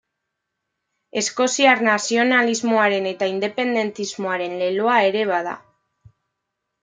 [1.21, 5.53] Eskoziar nazionalismoaren eta independentismoaren leloa ere bada.